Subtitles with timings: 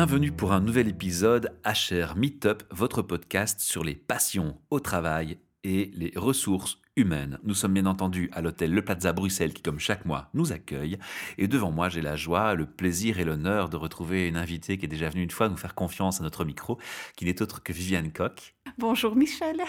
[0.00, 5.90] Bienvenue pour un nouvel épisode HR Meetup, votre podcast sur les passions au travail et
[5.92, 7.38] les ressources humaines.
[7.42, 10.98] Nous sommes bien entendu à l'hôtel Le Plaza Bruxelles qui, comme chaque mois, nous accueille.
[11.36, 14.86] Et devant moi, j'ai la joie, le plaisir et l'honneur de retrouver une invitée qui
[14.86, 16.78] est déjà venue une fois nous faire confiance à notre micro,
[17.14, 18.54] qui n'est autre que Viviane Coq.
[18.78, 19.60] Bonjour Michel.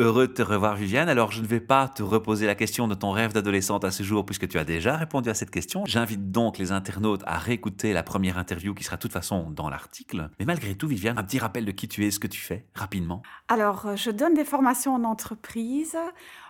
[0.00, 1.08] Heureux de te revoir, Viviane.
[1.08, 4.02] Alors, je ne vais pas te reposer la question de ton rêve d'adolescente à ce
[4.02, 5.84] jour, puisque tu as déjà répondu à cette question.
[5.86, 9.70] J'invite donc les internautes à réécouter la première interview qui sera de toute façon dans
[9.70, 10.30] l'article.
[10.40, 12.66] Mais malgré tout, Viviane, un petit rappel de qui tu es, ce que tu fais,
[12.74, 13.22] rapidement.
[13.46, 15.96] Alors, euh, je donne des formations en entreprise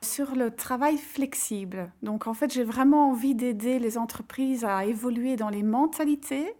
[0.02, 1.92] sur le travail flexible.
[2.02, 6.54] Donc, en fait, j'ai vraiment envie d'aider les entreprises à évoluer dans les mentalités,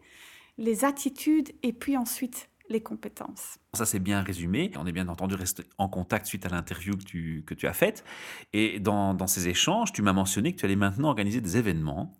[0.58, 3.58] les attitudes et puis ensuite les compétences.
[3.74, 4.70] Ça, c'est bien résumé.
[4.76, 7.72] On est bien entendu resté en contact suite à l'interview que tu, que tu as
[7.74, 8.04] faite.
[8.52, 12.14] Et dans, dans ces échanges, tu m'as mentionné que tu allais maintenant organiser des événements.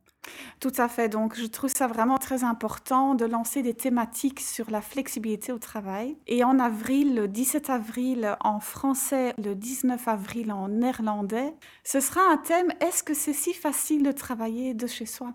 [0.60, 1.08] Tout à fait.
[1.08, 5.58] Donc, je trouve ça vraiment très important de lancer des thématiques sur la flexibilité au
[5.58, 6.16] travail.
[6.26, 12.20] Et en avril, le 17 avril en français, le 19 avril en néerlandais, ce sera
[12.32, 15.34] un thème Est-ce que c'est si facile de travailler de chez soi?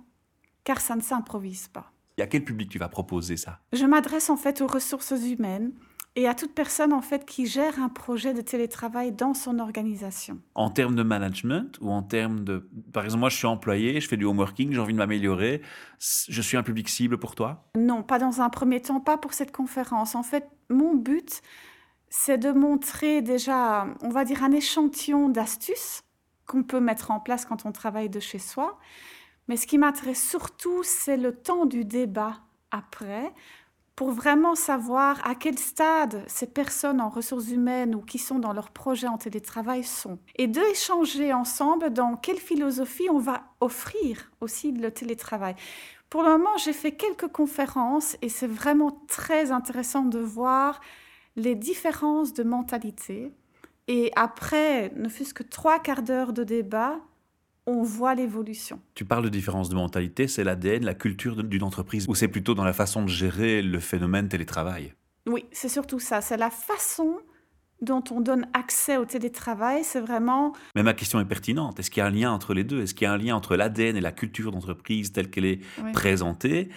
[0.63, 1.91] Car ça ne s'improvise pas.
[2.19, 3.59] Et à quel public tu vas proposer ça?
[3.71, 5.71] Je m'adresse en fait aux ressources humaines
[6.17, 10.41] et à toute personne en fait qui gère un projet de télétravail dans son organisation.
[10.53, 12.67] En termes de management ou en termes de...
[12.91, 15.61] Par exemple, moi je suis employé, je fais du home working, j'ai envie de m'améliorer.
[16.27, 17.69] Je suis un public cible pour toi?
[17.77, 20.13] Non, pas dans un premier temps, pas pour cette conférence.
[20.13, 21.41] En fait, mon but,
[22.09, 26.03] c'est de montrer déjà, on va dire, un échantillon d'astuces
[26.45, 28.77] qu'on peut mettre en place quand on travaille de chez soi
[29.49, 32.37] mais ce qui m'intéresse surtout, c'est le temps du débat
[32.69, 33.33] après,
[33.95, 38.53] pour vraiment savoir à quel stade ces personnes en ressources humaines ou qui sont dans
[38.53, 40.19] leur projet en télétravail sont.
[40.35, 45.55] Et d'échanger ensemble dans quelle philosophie on va offrir aussi le télétravail.
[46.11, 50.79] Pour le moment, j'ai fait quelques conférences et c'est vraiment très intéressant de voir
[51.35, 53.33] les différences de mentalité.
[53.87, 56.99] Et après, ne fût-ce que trois quarts d'heure de débat,
[57.69, 58.79] on voit l'évolution.
[58.95, 62.55] Tu parles de différence de mentalité, c'est l'ADN, la culture d'une entreprise, ou c'est plutôt
[62.55, 64.93] dans la façon de gérer le phénomène télétravail?
[65.27, 66.21] Oui, c'est surtout ça.
[66.21, 67.19] C'est la façon
[67.81, 70.53] dont on donne accès au télétravail, c'est vraiment...
[70.75, 71.79] Mais ma question est pertinente.
[71.79, 72.81] Est-ce qu'il y a un lien entre les deux?
[72.81, 75.61] Est-ce qu'il y a un lien entre l'ADN et la culture d'entreprise telle qu'elle est
[75.93, 76.69] présentée?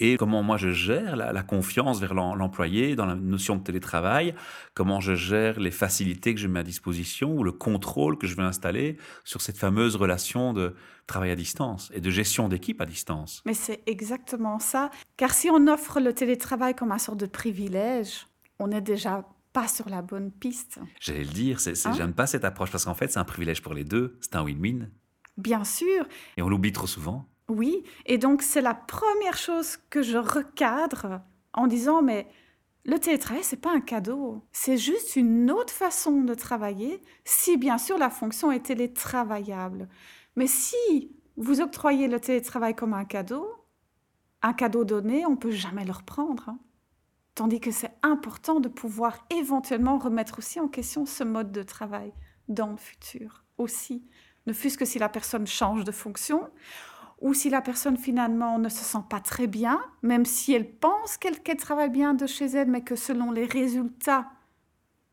[0.00, 4.34] Et comment moi je gère la, confiance vers l'employé dans la notion de télétravail,
[4.74, 8.34] comment je gère les facilités que je mets à disposition ou le contrôle que je
[8.34, 10.74] veux installer sur cette fameuse relation de
[11.06, 13.42] travail à distance et de gestion d'équipe à distance.
[13.44, 18.26] Mais c'est exactement ça, car si on offre le télétravail comme un sort de privilège,
[18.58, 20.78] on n'est déjà pas sur la bonne piste.
[21.00, 21.92] J'allais le dire, c'est, hein?
[21.96, 24.44] j'aime pas cette approche parce qu'en fait c'est un privilège pour les deux, c'est un
[24.44, 24.88] win-win.
[25.36, 26.06] Bien sûr.
[26.36, 27.29] Et on l'oublie trop souvent.
[27.50, 31.20] Oui, et donc c'est la première chose que je recadre
[31.52, 32.28] en disant mais
[32.84, 37.76] le télétravail c'est pas un cadeau, c'est juste une autre façon de travailler si bien
[37.76, 39.88] sûr la fonction est télétravaillable.
[40.36, 43.52] Mais si vous octroyez le télétravail comme un cadeau,
[44.42, 46.50] un cadeau donné, on peut jamais le reprendre.
[46.50, 46.60] Hein.
[47.34, 52.12] Tandis que c'est important de pouvoir éventuellement remettre aussi en question ce mode de travail
[52.46, 54.04] dans le futur aussi.
[54.46, 56.48] Ne fût-ce que si la personne change de fonction
[57.20, 61.16] ou si la personne finalement ne se sent pas très bien, même si elle pense
[61.16, 64.30] qu'elle travaille bien de chez elle, mais que selon les résultats,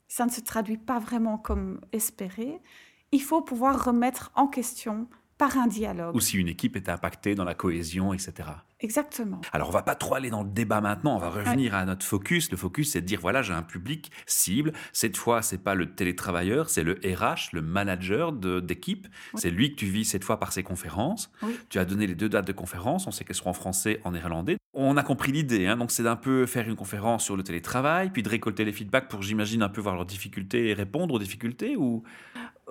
[0.08, 2.62] ça ne se traduit pas vraiment comme espéré,
[3.12, 5.08] il faut pouvoir remettre en question
[5.38, 6.16] par un dialogue.
[6.16, 8.50] Ou si une équipe est impactée dans la cohésion, etc.
[8.80, 9.42] Exactement.
[9.54, 12.06] Alors, on va pas trop aller dans le débat maintenant, on va revenir à notre
[12.06, 12.52] focus.
[12.52, 14.72] Le focus, c'est de dire, voilà, j'ai un public cible.
[14.94, 19.08] Cette fois, c'est pas le télétravailleur, c'est le RH, le manager d'équipe.
[19.36, 21.32] C'est lui que tu vis cette fois par ses conférences.
[21.70, 24.12] Tu as donné les deux dates de conférence, on sait qu'elles seront en français, en
[24.12, 24.58] néerlandais.
[24.74, 25.78] On a compris l'idée, hein.
[25.78, 29.08] donc c'est d'un peu faire une conférence sur le télétravail, puis de récolter les feedbacks
[29.08, 32.04] pour, j'imagine, un peu voir leurs difficultés et répondre aux difficultés ou...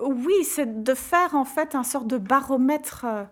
[0.01, 3.23] Oui, c'est de faire en fait un sort de baromètre euh,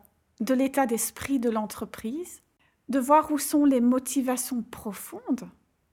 [0.41, 2.41] de l'état d'esprit de l'entreprise
[2.89, 5.49] de voir où sont les motivations profondes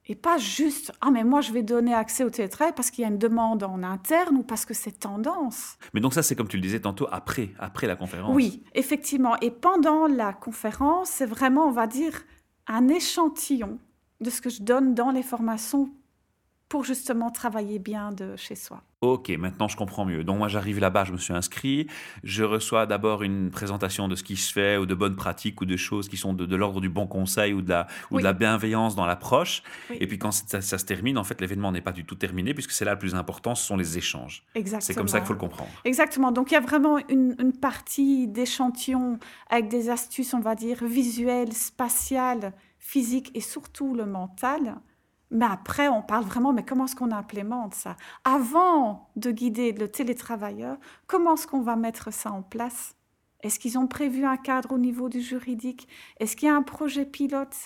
[0.06, 3.04] et pas juste ah mais moi je vais donner accès au télétravail parce qu'il y
[3.04, 5.76] a une demande en interne ou parce que c'est tendance.
[5.94, 8.34] Mais donc ça c'est comme tu le disais tantôt après après la conférence.
[8.34, 12.24] Oui, effectivement et pendant la conférence, c'est vraiment on va dire
[12.66, 13.78] un échantillon
[14.20, 15.90] de ce que je donne dans les formations
[16.72, 18.82] pour justement travailler bien de chez soi.
[19.02, 20.24] Ok, maintenant je comprends mieux.
[20.24, 21.86] Donc moi j'arrive là-bas, je me suis inscrit,
[22.24, 25.66] je reçois d'abord une présentation de ce qui se fait ou de bonnes pratiques ou
[25.66, 28.32] de choses qui sont de, l'ordre du bon conseil ou de la, ou de la
[28.32, 29.62] bienveillance dans l'approche.
[29.90, 32.70] Et puis quand ça, se termine, en fait l'événement n'est pas du tout terminé puisque
[32.70, 34.42] c'est là le plus important, ce sont les échanges.
[34.54, 34.80] Exactement.
[34.80, 35.70] C'est comme ça qu'il faut le comprendre.
[35.84, 36.32] Exactement.
[36.32, 39.18] Donc il y a vraiment une, une partie d'échantillon
[39.50, 44.76] avec des astuces, on va dire, visuelles, spatiales physique et surtout le mental.
[45.32, 47.96] Mais après, on parle vraiment, mais comment est-ce qu'on implémente ça?
[48.22, 50.76] Avant de guider le télétravailleur,
[51.06, 52.94] comment est-ce qu'on va mettre ça en place?
[53.40, 55.88] Est-ce qu'ils ont prévu un cadre au niveau du juridique?
[56.20, 57.56] Est-ce qu'il y a un projet pilote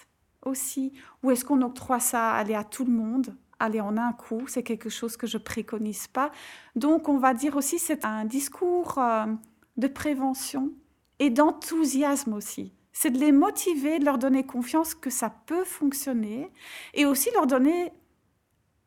[0.42, 0.92] aussi?
[1.24, 3.34] Ou est-ce qu'on octroie ça aller à tout le monde?
[3.58, 6.30] Aller en un coup, c'est quelque chose que je préconise pas.
[6.76, 9.26] Donc, on va dire aussi, c'est un discours euh,
[9.76, 10.70] de prévention
[11.18, 16.50] et d'enthousiasme aussi c'est de les motiver, de leur donner confiance que ça peut fonctionner
[16.94, 17.92] et aussi leur donner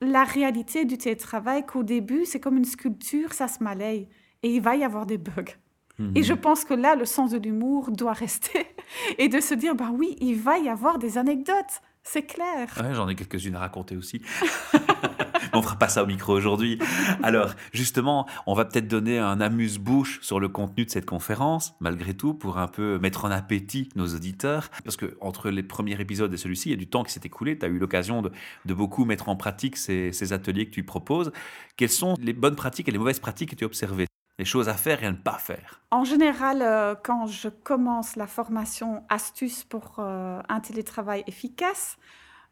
[0.01, 4.07] la réalité du télétravail qu'au début, c'est comme une sculpture, ça se malaye
[4.41, 5.53] et il va y avoir des bugs.
[6.00, 6.13] Mhm.
[6.15, 8.65] Et je pense que là, le sens de l'humour doit rester
[9.19, 12.67] et de se dire, bah oui, il va y avoir des anecdotes, c'est clair.
[12.81, 14.23] Ouais, j'en ai quelques-unes à raconter aussi.
[15.54, 16.80] on fera pas ça au micro aujourd'hui.
[17.24, 22.13] Alors, justement, on va peut-être donner un amuse-bouche sur le contenu de cette conférence, malgré
[22.13, 24.69] tout, pour un peu mettre en appétit nos auditeurs.
[24.84, 27.22] Parce que entre les premiers épisodes et celui-ci, il y a du temps qui s'est
[27.24, 27.57] écoulé.
[27.57, 31.31] Tu as eu l'occasion de, beaucoup mettre en pratique ces, ateliers que tu proposes.
[31.75, 34.07] Quelles sont les bonnes pratiques et les mauvaises pratiques que tu as observées?
[34.38, 38.16] Les choses à faire et à ne pas faire En général, euh, quand je commence
[38.16, 41.98] la formation astuces pour euh, un télétravail efficace,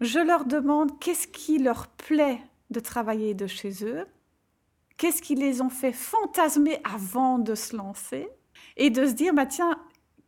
[0.02, 4.06] je leur demande qu'est-ce qui leur plaît de travailler de chez eux,
[4.98, 8.28] qu'est-ce qui les ont fait fantasmer avant de se lancer
[8.76, 9.80] et de se dire, bah tiens,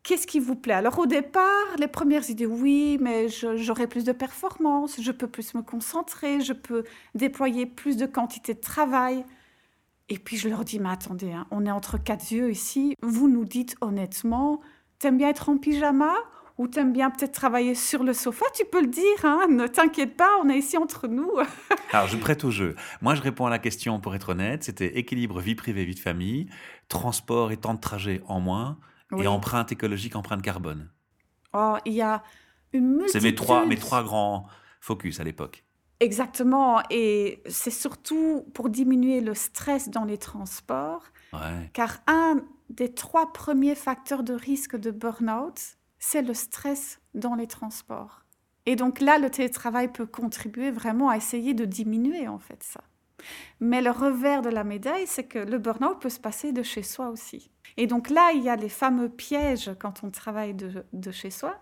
[0.03, 0.74] qu'est-ce qui vous plaît?
[0.74, 5.53] Alors au départ, les premières idées, oui, mais j'aurai plus de performance, je peux plus
[5.53, 6.83] me concentrer, je peux
[7.15, 9.25] déployer plus de quantité de travail.
[10.07, 13.27] Et puis je leur dis, mais attendez, hein, on est entre quatre yeux ici, vous
[13.27, 14.62] nous dites honnêtement,
[14.97, 16.15] t'aimes bien être en pyjama?
[16.59, 20.17] Ou t'aimes bien peut-être travailler sur le sofa, tu peux le dire, hein, ne t'inquiète
[20.17, 21.31] pas, on est ici entre nous.
[21.94, 22.75] Alors je prête au jeu.
[23.01, 26.00] Moi je réponds à la question pour être honnête, c'était équilibre vie privée, vie de
[26.00, 26.50] famille,
[26.89, 28.77] transport et temps de trajet en moins,
[29.17, 30.91] et empreinte écologique, empreinte carbone.
[31.53, 32.21] Oh, il y a
[32.73, 33.21] une multitude...
[33.21, 34.45] C'est mes trois, mes trois grands
[34.81, 35.63] focus à l'époque.
[36.01, 41.05] Exactement, et c'est surtout pour diminuer le stress dans les transports,
[41.73, 47.48] car un des trois premiers facteurs de risque de burn-out, c'est le stress dans les
[47.48, 48.24] transports.
[48.66, 52.81] Et donc là, le télétravail peut contribuer vraiment à essayer de diminuer en fait ça.
[53.60, 56.84] Mais le revers de la médaille, c'est que le burn-out peut se passer de chez
[56.84, 57.51] soi aussi.
[57.78, 61.31] Et donc là, il y a les fameux pièges quand on travaille de, de chez
[61.31, 61.60] soi.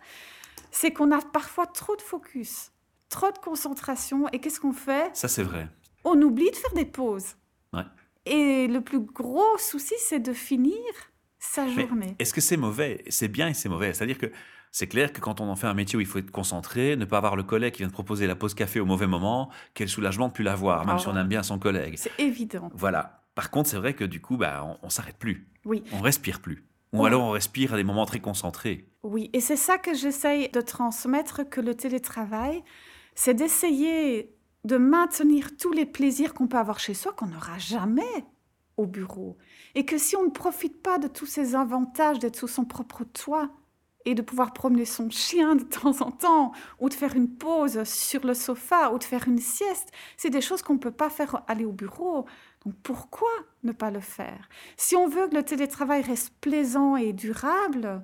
[0.70, 2.72] C'est qu'on a parfois trop de focus,
[3.10, 4.28] trop de concentration.
[4.30, 5.16] Et qu'est-ce qu'on fait?
[5.16, 5.68] Ça, c'est vrai.
[6.04, 7.36] On oublie de faire des pauses.
[7.74, 7.86] Ouais.
[8.26, 10.76] Et le plus gros souci, c'est de finir
[11.40, 12.16] sa journée.
[12.20, 13.04] Est-ce que c'est mauvais?
[13.10, 13.94] C'est bien et c'est mauvais.
[13.94, 14.32] C'est-à-dire que
[14.72, 17.06] c'est clair que quand on en fait un métier où il faut être concentré, ne
[17.06, 19.90] pas avoir le collègue qui vient de proposer la pause café au mauvais moment, quel
[19.90, 21.18] soulagement de plus l'avoir, même si on oh.
[21.18, 21.96] aime bien son collègue.
[21.98, 22.70] C'est évident.
[22.74, 23.24] Voilà.
[23.36, 25.48] Par contre, c'est vrai que du coup, bah, on, ne s'arrête plus.
[25.66, 25.84] Oui.
[25.94, 26.64] On respire plus.
[26.94, 28.88] Ou alors on respire à des moments très concentrés.
[29.04, 32.64] Oui, et c'est ça que j'essaye de transmettre que le télétravail,
[33.14, 38.26] c'est d'essayer de maintenir tous les plaisirs qu'on peut avoir chez soi qu'on n'aura jamais
[38.78, 39.38] au bureau.
[39.76, 43.04] Et que si on ne profite pas de tous ces avantages d'être sous son propre
[43.04, 43.50] toit
[44.06, 47.84] et de pouvoir promener son chien de temps en temps, ou de faire une pause
[47.84, 51.10] sur le sofa, ou de faire une sieste, c'est des choses qu'on ne peut pas
[51.10, 52.26] faire aller au bureau.
[52.66, 53.32] Donc pourquoi
[53.64, 54.48] ne pas le faire?
[54.78, 58.02] Si on veut que le télétravail reste plaisant et durable,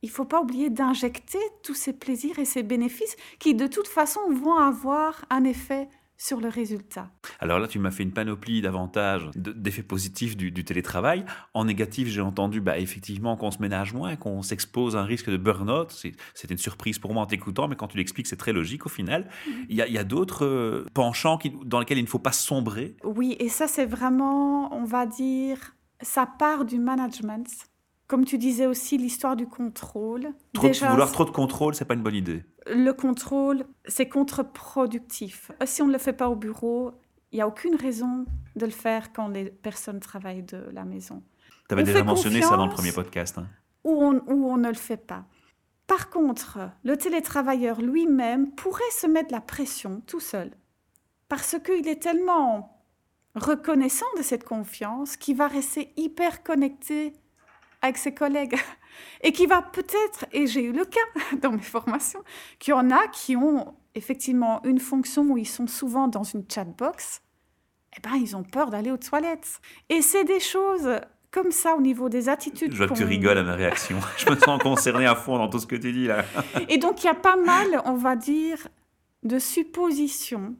[0.00, 4.20] il faut pas oublier d'injecter tous ces plaisirs et ces bénéfices qui de toute façon
[4.30, 5.88] vont avoir un effet
[6.22, 7.10] sur le résultat.
[7.40, 11.24] Alors là, tu m'as fait une panoplie d'avantages, d'effets positifs du, télétravail.
[11.52, 15.30] En négatif, j'ai entendu bah, effectivement qu'on se ménage moins, qu'on s'expose à un risque
[15.30, 15.90] de burn-out.
[15.90, 18.88] C'était une surprise pour moi en t'écoutant, mais quand tu l'expliques, c'est très logique au
[18.88, 19.28] final.
[19.48, 19.66] Mm-hmm.
[19.68, 22.96] Il y a, d'autres euh, penchants dans lesquels il ne faut pas sombrer?
[23.02, 27.48] Oui, et ça, c'est vraiment, on va dire, ça part du management.
[28.06, 30.28] Comme tu disais aussi, l'histoire du contrôle.
[30.54, 32.44] vouloir trop de contrôle, c'est pas une bonne idée.
[32.66, 35.50] Le contrôle, c'est contre-productif.
[35.64, 36.92] Si on ne le fait pas au bureau,
[37.32, 38.26] il n'y a aucune raison
[38.56, 41.22] de le faire quand les personnes travaillent de la maison.
[41.68, 43.38] Tu avais déjà mentionné ça dans le premier podcast.
[43.38, 43.48] Hein.
[43.84, 45.24] Ou, on, ou on ne le fait pas.
[45.86, 50.52] Par contre, le télétravailleur lui-même pourrait se mettre la pression tout seul.
[51.28, 52.86] Parce qu'il est tellement
[53.34, 57.14] reconnaissant de cette confiance qu'il va rester hyper connecté
[57.80, 58.56] avec ses collègues
[59.22, 61.00] et qui va peut-être, et j'ai eu le cas
[61.42, 62.22] dans mes formations,
[62.58, 66.44] qu'il y en a qui ont effectivement une fonction où ils sont souvent dans une
[66.48, 67.22] chatbox,
[67.96, 69.60] eh ben, ils ont peur d'aller aux toilettes.
[69.88, 70.88] Et c'est des choses
[71.30, 72.72] comme ça au niveau des attitudes.
[72.72, 73.98] Je vois que tu rigoles à ma réaction.
[74.16, 76.24] Je me sens concerné à fond dans tout ce que tu dis là.
[76.68, 78.68] et donc, il y a pas mal, on va dire,
[79.22, 80.54] de suppositions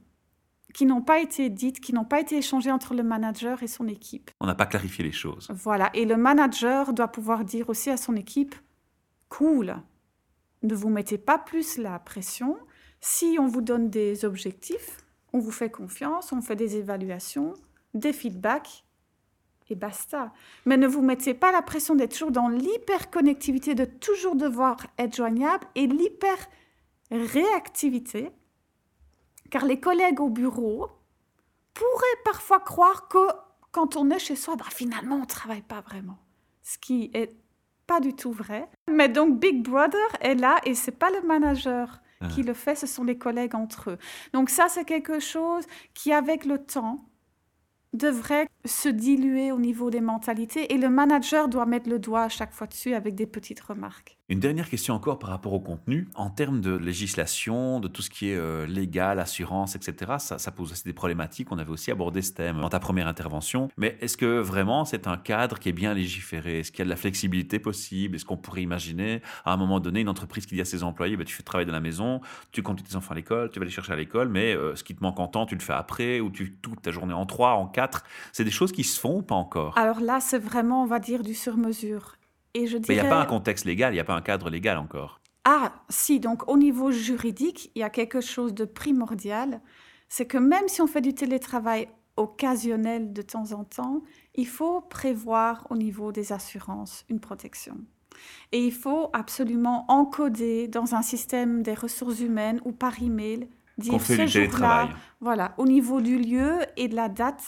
[0.72, 3.88] qui n'ont pas été dites, qui n'ont pas été échangées entre le manager et son
[3.88, 4.30] équipe.
[4.40, 5.48] On n'a pas clarifié les choses.
[5.52, 8.54] Voilà, et le manager doit pouvoir dire aussi à son équipe,
[9.28, 9.76] cool,
[10.62, 12.56] ne vous mettez pas plus la pression.
[13.00, 14.98] Si on vous donne des objectifs,
[15.32, 17.54] on vous fait confiance, on fait des évaluations,
[17.94, 18.84] des feedbacks
[19.70, 20.32] et basta.
[20.66, 25.16] Mais ne vous mettez pas la pression d'être toujours dans l'hyperconnectivité, de toujours devoir être
[25.16, 28.30] joignable et l'hyper-réactivité,
[29.52, 30.88] car les collègues au bureau
[31.74, 33.18] pourraient parfois croire que
[33.70, 36.18] quand on est chez soi, bah, finalement, on ne travaille pas vraiment.
[36.62, 37.36] Ce qui est
[37.86, 38.66] pas du tout vrai.
[38.90, 42.28] Mais donc Big Brother est là et c'est pas le manager ah.
[42.28, 43.98] qui le fait, ce sont les collègues entre eux.
[44.32, 47.04] Donc ça, c'est quelque chose qui, avec le temps,
[47.92, 52.28] devrait se diluer au niveau des mentalités et le manager doit mettre le doigt à
[52.30, 54.18] chaque fois dessus avec des petites remarques.
[54.32, 56.08] Une dernière question encore par rapport au contenu.
[56.14, 60.72] En termes de législation, de tout ce qui est euh, légal, assurance, etc., ça, pose
[60.72, 61.52] aussi des problématiques.
[61.52, 63.68] On avait aussi abordé ce thème dans ta première intervention.
[63.76, 66.60] Mais est-ce que vraiment c'est un cadre qui est bien légiféré?
[66.60, 68.16] Est-ce qu'il y a de la flexibilité possible?
[68.16, 71.18] Est-ce qu'on pourrait imaginer à un moment donné une entreprise qui dit à ses employés
[71.18, 72.22] bah, Tu fais travailler de la maison,
[72.52, 74.82] tu conduis tes enfants à l'école, tu vas les chercher à l'école, mais euh, ce
[74.82, 77.26] qui te manque en temps, tu le fais après, ou tu toute ta journée en
[77.26, 78.02] trois, en quatre?
[78.32, 79.76] C'est des choses qui se font ou pas encore?
[79.76, 81.34] Alors là, c'est vraiment, on va dire, du
[82.54, 84.78] Mais il n'y a pas un contexte légal, il n'y a pas un cadre légal
[84.78, 85.20] encore.
[85.44, 89.60] Ah, si, donc au niveau juridique, il y a quelque chose de primordial.
[90.08, 94.02] C'est que même si on fait du télétravail occasionnel de temps en temps,
[94.34, 97.78] il faut prévoir au niveau des assurances une protection.
[98.52, 104.00] Et il faut absolument encoder dans un système des ressources humaines ou par email dire
[104.00, 104.90] ce jour-là,
[105.20, 107.42] voilà, au niveau du lieu et de la date,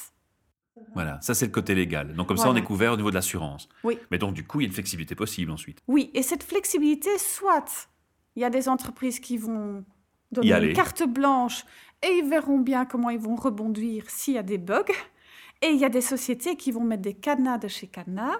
[0.94, 2.14] voilà, ça c'est le côté légal.
[2.14, 3.68] Donc comme ça, on est couvert au niveau de l'assurance.
[3.82, 3.98] Oui.
[4.10, 5.80] Mais donc du coup, il y a une flexibilité possible ensuite.
[5.86, 7.88] Oui, et cette flexibilité, soit
[8.36, 9.84] il y a des entreprises qui vont
[10.32, 11.64] donner une carte blanche
[12.02, 14.84] et ils verront bien comment ils vont rebondir s'il y a des bugs.
[15.62, 18.38] Et il y a des sociétés qui vont mettre des cadenas de chez cadenas,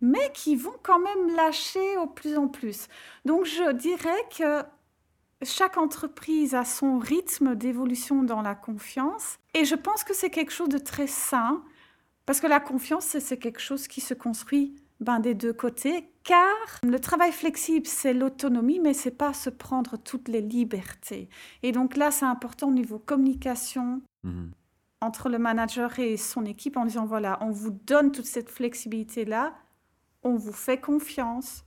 [0.00, 2.86] mais qui vont quand même lâcher au plus en plus.
[3.24, 4.62] Donc je dirais que
[5.42, 9.38] chaque entreprise a son rythme d'évolution dans la confiance.
[9.54, 11.62] Et je pense que c'est quelque chose de très sain,
[12.26, 16.54] parce que la confiance, c'est quelque chose qui se construit ben, des deux côtés, car
[16.82, 21.28] le travail flexible, c'est l'autonomie, mais c'est pas se prendre toutes les libertés.
[21.62, 24.02] Et donc là, c'est important au niveau communication.
[24.22, 24.52] Mhm.
[25.02, 29.54] entre le manager et son équipe en disant, voilà, on vous donne toute cette flexibilité-là,
[30.22, 31.64] on vous fait confiance,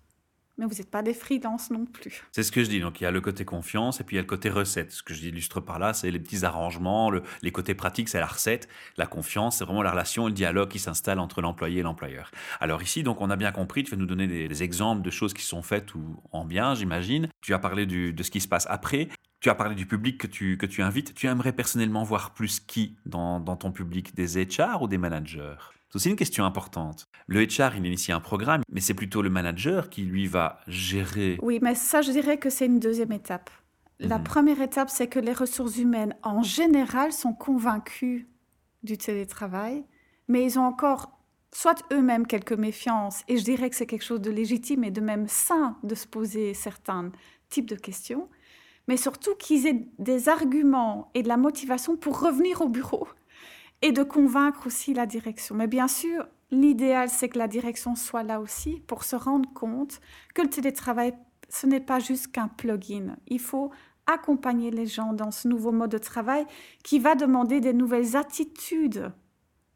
[0.58, 2.24] mais vous n'êtes pas des freelances non plus.
[2.32, 2.80] C'est ce que je dis.
[2.80, 4.92] Donc il y a le côté confiance et puis il y a le côté recette.
[4.92, 8.26] Ce que je illustre par là, c'est les petits arrangements, les côtés pratiques, c'est la
[8.26, 8.68] recette.
[8.98, 12.32] La confiance, c'est vraiment la relation, le dialogue qui s'installe entre l'employé et l'employeur.
[12.60, 15.34] Alors ici, donc on a bien compris, tu vas nous donner des, exemples de choses
[15.34, 17.28] qui sont faites ou en bien, j'imagine.
[17.42, 19.10] Tu as parlé de ce qui se passe après.
[19.44, 21.14] Tu as parlé du public que tu, que tu invites.
[21.16, 24.16] Tu aimerais personnellement voir plus qui dans, dans ton public?
[24.16, 25.58] Des HR ou des managers?
[25.94, 27.08] C'est aussi une question importante.
[27.28, 31.38] Le HR, il initie un programme, mais c'est plutôt le manager qui, lui, va gérer.
[31.44, 33.52] Oui, mais ça, je dirais que c'est une deuxième étape.
[34.00, 34.24] La mhm.
[34.24, 38.26] première étape, c'est que les ressources humaines, en général, sont convaincus
[38.82, 39.84] du télétravail,
[40.28, 41.12] mais ils ont encore
[41.52, 45.00] soit eux-mêmes quelques méfiances, et je dirais que c'est quelque chose de légitime et de
[45.00, 47.12] même sain de se poser certains
[47.50, 48.30] types de questions,
[48.88, 53.08] mais surtout qu'ils aient des arguments et de la motivation pour revenir au bureau
[53.84, 55.56] et de convaincre aussi la direction.
[55.56, 60.00] Mais bien sûr, l'idéal, c'est que la direction soit là aussi pour se rendre compte
[60.34, 61.14] que le télétravail,
[61.50, 63.18] ce n'est pas juste qu'un plugin.
[63.28, 63.72] Il faut
[64.08, 66.46] accompagner les gens dans ce nouveau mode de travail
[66.84, 69.12] qui va demander des nouvelles attitudes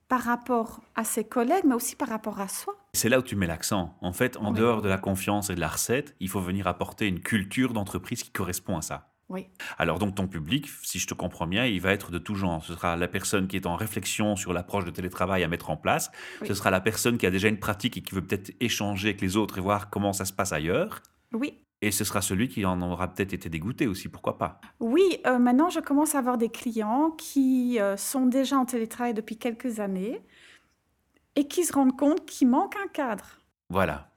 [0.07, 2.75] par rapport à ses collègues, mais aussi par rapport à soi.
[2.93, 3.97] C'est là où tu mets l'accent.
[4.01, 7.07] En fait, en dehors de la confiance et de la recette, il faut venir apporter
[7.07, 9.09] une culture d'entreprise qui correspond à ça.
[9.29, 9.47] Oui.
[9.77, 12.63] Alors donc ton public, si je te comprends bien, il va être de tout genre.
[12.63, 15.77] Ce sera la personne qui est en réflexion sur l'approche de télétravail à mettre en
[15.77, 16.11] place.
[16.45, 19.21] Ce sera la personne qui a déjà une pratique et qui veut peut-être échanger avec
[19.21, 21.01] les autres et voir comment ça se passe ailleurs.
[21.33, 21.55] Oui.
[21.81, 25.37] Et ce sera celui qui en aura peut-être été dégoûté aussi, pourquoi pas Oui, euh,
[25.37, 29.79] maintenant je commence à avoir des clients qui euh, sont déjà en télétravail depuis quelques
[29.79, 30.21] années
[31.35, 33.25] et qui se rendent compte qu'il manque un cadre.
[33.69, 34.09] Voilà.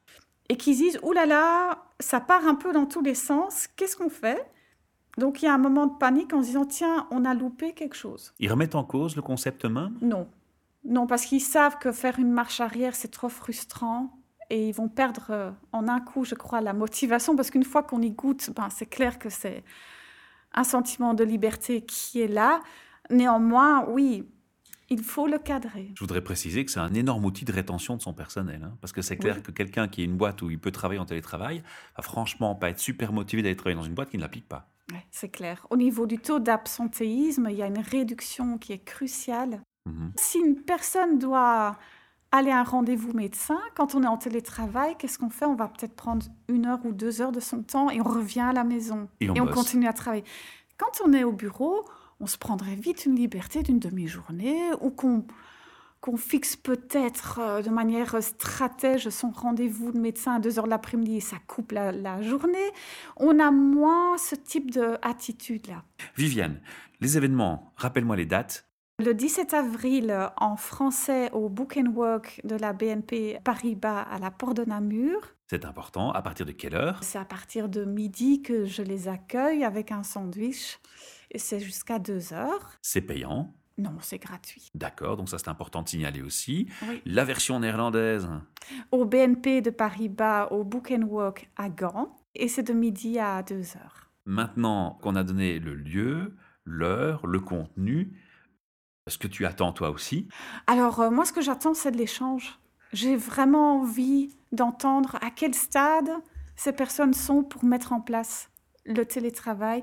[0.49, 3.97] Et qui disent, oulala, là là, ça part un peu dans tous les sens, qu'est-ce
[3.97, 4.43] qu'on fait?
[5.19, 7.73] Donc il y a un moment de panique en se disant tiens, on a loupé
[7.73, 8.33] quelque chose.
[8.38, 10.29] Ils remettent en cause le concept même Non.
[10.85, 14.17] Non, parce qu'ils savent que faire une marche arrière, c'est trop frustrant
[14.49, 17.83] et ils vont perdre euh, en un coup, je crois, la motivation parce qu'une fois
[17.83, 19.62] qu'on y goûte, ben, c'est clair que c'est
[20.52, 22.61] un sentiment de liberté qui est là.
[23.11, 24.29] Néanmoins, oui,
[24.88, 25.93] il faut le cadrer.
[25.95, 28.62] Je voudrais préciser que c'est un énorme outil de rétention de son personnel.
[28.64, 31.00] Hein, parce que c'est clair que quelqu'un qui a une boîte où il peut travailler
[31.00, 31.62] en télétravail
[31.97, 34.69] va franchement pas être super motivé d'aller travailler dans une boîte qui ne l'applique pas.
[35.11, 35.67] C'est clair.
[35.71, 39.63] Au niveau du taux d'absentéisme, il y a une réduction qui est cruciale.
[39.87, 40.13] Mhm.
[40.17, 41.77] Si une personne doit
[42.33, 43.59] aller à un rendez-vous médecin.
[43.75, 45.47] Quand on est en télétravail, qu'est-ce qu'on fait?
[45.47, 48.41] On va peut-être prendre une heure ou deux heures de son temps et on revient
[48.41, 49.09] à la maison.
[49.21, 49.55] Et on on bosse.
[49.55, 50.25] continue à travailler.
[50.79, 51.85] Quand on est au bureau,
[52.21, 55.25] on se prendrait vite une liberté d'une demi-journée ou qu'on
[56.00, 60.71] qu'on fixe peut-être euh, de manière stratège son rendez-vous de médecin à 2 heures de
[60.71, 62.59] l'après-midi et ça coupe la, la journée.
[63.16, 65.85] On a moins ce type d'attitude-là.
[66.16, 66.61] Viviane,
[67.00, 68.66] les événements, rappelle-moi les dates.
[69.02, 74.19] Le 17 avril, euh, en français, au Book and Work de la BNP Paribas à
[74.19, 75.21] la Porte de Namur.
[75.49, 76.12] C'est important.
[76.12, 77.02] À partir de quelle heure?
[77.02, 80.78] C'est à partir de midi que je les accueille avec un sandwich.
[81.30, 82.73] Et c'est jusqu'à 2 heures.
[82.83, 83.54] C'est payant.
[83.81, 84.69] Non, c'est gratuit.
[84.75, 86.69] D'accord, donc ça c'est important de signaler aussi.
[86.89, 87.01] Oui.
[87.07, 88.29] La version néerlandaise,
[88.93, 92.15] Au BNP de Paribas, au Book and Work à Gand.
[92.35, 94.11] Et c'est de midi à 2 heures.
[94.27, 98.13] maintenant qu'on a donné le lieu, l'heure, le contenu,
[99.09, 100.29] ce que tu attends toi aussi,
[100.69, 102.59] Alors, euh, moi, ce que j'attends, c'est de l'échange.
[102.93, 106.11] J'ai vraiment envie d'entendre à quel stade
[106.55, 108.51] ces personnes sont pour mettre en place
[108.85, 109.83] le télétravail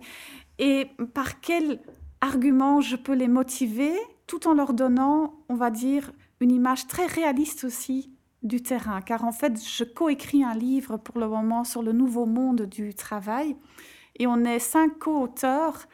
[0.60, 1.80] et par quel
[2.21, 3.93] argument je peux les motiver
[4.27, 8.12] tout en leur donnant, on va dire, une image très réaliste aussi
[8.43, 9.01] du terrain.
[9.01, 12.93] Car en fait, je coécris un livre pour le moment sur le nouveau monde du
[12.93, 13.55] travail
[14.19, 15.88] et on est cinq co-auteurs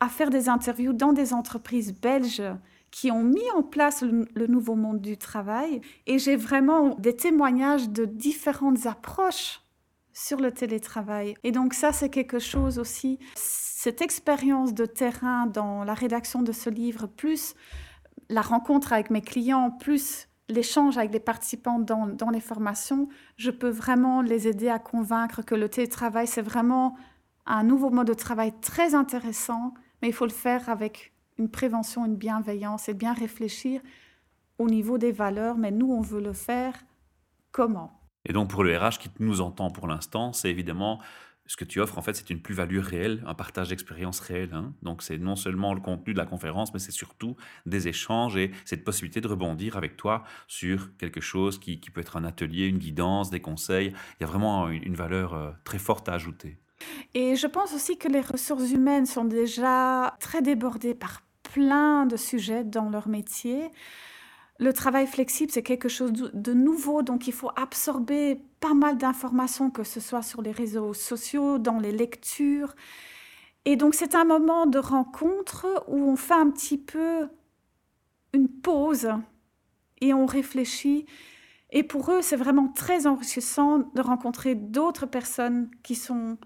[0.00, 2.42] à faire des interviews dans des entreprises belges
[2.90, 5.80] qui ont mis en place le, le nouveau monde du travail.
[6.06, 9.60] Et j'ai vraiment des témoignages de différentes approches
[10.12, 11.34] sur le télétravail.
[11.44, 13.18] Et donc ça, c'est quelque chose aussi,
[13.80, 17.54] cette expérience de terrain dans la rédaction de ce livre, plus
[18.28, 23.68] la rencontre avec mes clients, plus l'échange avec les participants dans, les formations, je peux
[23.68, 26.96] vraiment les aider à convaincre que le télétravail, c'est vraiment
[27.46, 32.04] un nouveau mode de travail très intéressant, mais il faut le faire avec une prévention,
[32.04, 33.80] une bienveillance et bien réfléchir
[34.58, 35.56] au niveau des valeurs.
[35.56, 36.74] Mais nous, on veut le faire
[37.52, 37.92] comment?
[38.24, 40.98] Et donc pour le RH qui nous entend pour l'instant, c'est évidemment
[41.48, 44.52] ce que tu offres, en fait, c'est une plus-value réelle, un partage d'expérience réelle.
[44.52, 44.74] hein.
[44.82, 48.52] Donc c'est non seulement le contenu de la conférence, mais c'est surtout des échanges et
[48.66, 52.78] cette possibilité de rebondir avec toi sur quelque chose qui, peut être un atelier, une
[52.78, 53.94] guidance, des conseils.
[54.20, 56.58] Il y a vraiment une, une valeur euh, très forte à ajouter.
[57.14, 62.16] Et je pense aussi que les ressources humaines sont déjà très débordées par plein de
[62.16, 63.70] sujets dans leur métier.
[64.60, 69.70] Le travail flexible, c'est quelque chose de nouveau, donc il faut absorber pas mal d'informations,
[69.70, 72.74] que ce soit sur les réseaux sociaux, dans les lectures.
[73.64, 77.28] Et donc c'est un moment de rencontre où on fait un petit peu
[78.32, 79.08] une pause
[80.00, 81.06] et on réfléchit.
[81.70, 86.36] Et pour eux, c'est vraiment très enrichissant de rencontrer d'autres personnes qui sont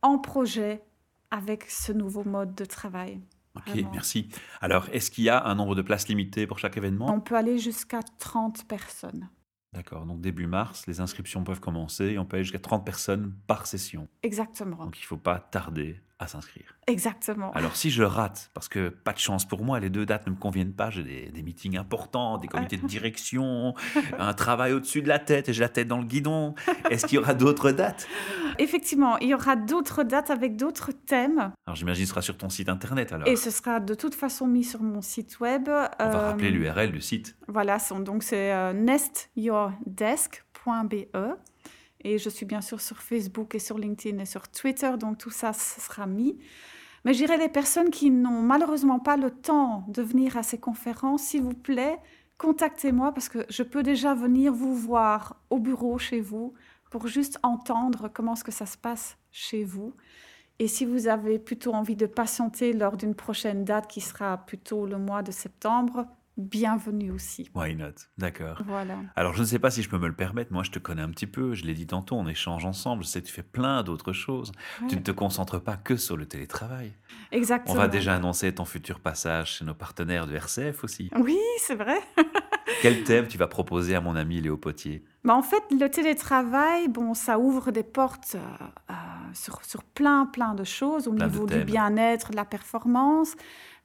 [0.00, 0.82] en projet
[1.30, 3.20] avec ce nouveau mode de travail.
[3.58, 3.90] Ok, Vraiment.
[3.92, 4.28] merci.
[4.60, 7.12] Alors, est-ce qu'il y a un nombre de places limité pour chaque événement?
[7.12, 9.28] On peut aller jusqu'à 30 personnes.
[9.72, 13.34] D'accord, donc début mars, les inscriptions peuvent commencer et on peut aller jusqu'à 30 personnes
[13.46, 14.08] par session.
[14.22, 14.76] Exactement.
[14.84, 16.74] Donc il ne faut pas tarder à s'inscrire.
[16.88, 17.52] Exactement.
[17.52, 20.32] Alors si je rate, parce que pas de chance pour moi, les deux dates ne
[20.32, 23.74] me conviennent pas, j'ai des, des meetings importants, des comités de direction,
[24.18, 26.54] un travail au-dessus de la tête et j'ai la tête dans le guidon,
[26.90, 28.08] est-ce qu'il y aura d'autres dates?
[28.58, 32.36] Effectivement, il y aura d'autres dates avec d'autres thèmes Alors j'imagine que ce sera sur
[32.36, 33.28] ton site internet alors.
[33.28, 35.68] et ce sera de toute façon mis sur mon site web.
[35.68, 37.36] On va Euh, rappeler l'URL du site.
[37.46, 40.94] Voilà, donc c'est euh, nestyourdesk.be.
[42.02, 45.30] Et je suis bien sûr sur Facebook et sur LinkedIn et sur Twitter, donc tout
[45.30, 46.38] ça ce sera mis.
[47.04, 50.58] Mais je dirais les personnes qui n'ont malheureusement pas le temps de venir à ces
[50.58, 51.98] conférences, s'il vous plaît,
[52.38, 56.54] contactez-moi parce que je peux déjà venir vous voir au bureau chez vous
[56.90, 59.94] pour juste entendre comment est-ce que ça se passe chez vous.
[60.60, 64.86] Et si vous avez plutôt envie de patienter lors d'une prochaine date qui sera plutôt
[64.86, 66.06] le mois de septembre,
[66.38, 67.50] bienvenue aussi.
[67.54, 67.94] Why not?
[68.16, 68.62] D'accord.
[68.66, 68.96] Voilà.
[69.16, 71.02] Alors je ne sais pas si je peux me le permettre, moi je te connais
[71.02, 73.42] un petit peu, je l'ai dit tantôt, on échange ensemble, je sais que tu fais
[73.42, 74.52] plein d'autres choses.
[74.88, 76.92] Tu ne te concentres pas que sur le télétravail.
[77.32, 77.74] On Exactement.
[77.74, 81.10] va déjà annoncer ton futur passage chez nos partenaires de RCF aussi.
[81.18, 81.98] Oui, c'est vrai.
[82.82, 85.04] Quel thème tu vas proposer à mon ami Léo Potier?
[85.24, 88.92] Mais en fait, le télétravail, bon, ça ouvre des portes euh,
[89.34, 93.34] sur, sur plein, plein de choses au Plein niveau du bien-être, de la performance,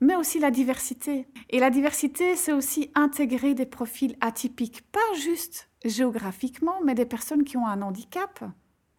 [0.02, 1.28] mais aussi la diversité.
[1.50, 7.44] Et la diversité, c'est aussi intégrer des profils atypiques, pas juste géographiquement, mais des personnes
[7.44, 8.44] qui ont un handicap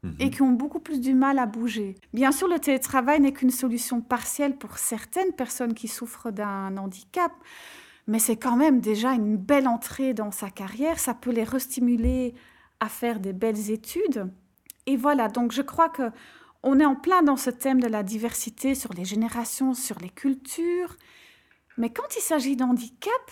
[0.05, 0.17] Mhm.
[0.21, 1.95] et qui ont beaucoup plus du mal à bouger.
[2.13, 7.33] Bien sûr, le télétravail n'est qu'une solution partielle pour certaines personnes qui souffrent d'un handicap,
[8.07, 10.99] mais c'est quand même déjà une belle entrée dans sa carrière.
[10.99, 12.35] Ça peut les restimuler
[12.81, 14.31] à faire des belles études.
[14.87, 16.11] Et voilà, donc je crois que
[16.63, 20.09] on est en plein dans ce thème de la diversité sur les générations, sur les
[20.11, 20.97] cultures.
[21.77, 23.31] Mais quand il s'agit d'handicap,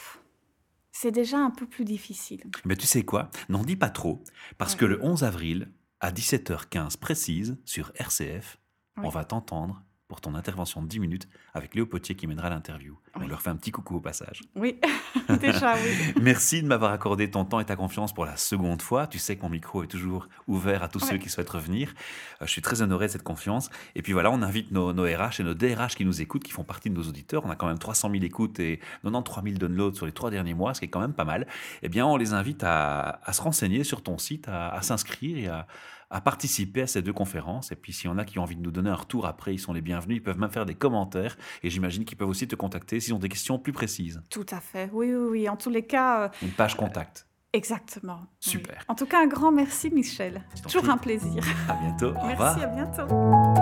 [0.92, 2.42] c'est déjà un peu plus difficile.
[2.64, 3.30] Mais tu sais quoi?
[3.48, 4.22] N'en dis pas trop,
[4.58, 4.80] parce Ouais.
[4.80, 8.58] que le 11 avril, à 17h15 précise, sur RCF,
[8.98, 12.98] on va t'entendre pour ton intervention de 10 minutes avec Léo Potier qui mènera l'interview.
[13.18, 14.42] On leur fait un petit coucou au passage.
[14.56, 14.78] Oui,
[15.40, 16.12] déjà oui.
[16.20, 19.06] Merci de m'avoir accordé ton temps et ta confiance pour la seconde fois.
[19.06, 21.12] Tu sais que mon micro est toujours ouvert à tous Ouais.
[21.12, 21.94] ceux qui souhaitent revenir.
[22.42, 23.70] Euh, Je suis très honoré de cette confiance.
[23.94, 26.52] Et puis voilà, on invite nos, nos RH et nos DRH qui nous écoutent, qui
[26.52, 27.46] font partie de nos auditeurs.
[27.46, 30.52] On a quand même 300 000 écoutes et 93 000 downloads sur les trois derniers
[30.52, 31.46] mois, ce qui est quand même pas mal.
[31.82, 35.38] Eh bien, on les invite à, à se renseigner sur ton site, à, à s'inscrire
[35.38, 35.66] et à,
[36.12, 37.72] à participer à ces deux conférences.
[37.72, 39.54] Et puis, s'il y en a qui ont envie de nous donner un retour après,
[39.54, 40.18] ils sont les bienvenus.
[40.18, 41.36] Ils peuvent même faire des commentaires.
[41.62, 44.22] Et j'imagine qu'ils peuvent aussi te contacter s'ils ont des questions plus précises.
[44.30, 44.88] Tout à fait.
[44.92, 45.48] Oui, oui, oui.
[45.48, 47.26] En tous les cas, euh, Une page contact.
[47.52, 48.18] exactement.
[48.20, 48.26] Oui.
[48.40, 48.84] Super.
[48.88, 50.42] En tout cas, un grand merci, Michel.
[50.64, 50.92] Toujours prie.
[50.92, 51.42] un plaisir.
[51.68, 52.10] À bientôt.
[52.10, 52.62] Au Merci, revoir.
[52.62, 53.61] à bientôt.